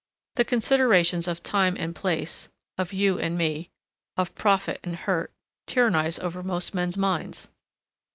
The 0.37 0.45
considerations 0.45 1.27
of 1.27 1.43
time 1.43 1.75
and 1.77 1.93
place, 1.95 2.49
of 2.75 2.91
you 2.91 3.19
and 3.19 3.37
me, 3.37 3.69
of 4.17 4.33
profit 4.33 4.79
and 4.83 4.95
hurt 4.95 5.31
tyrannize 5.67 6.17
over 6.17 6.41
most 6.41 6.73
men's 6.73 6.97
minds. 6.97 7.47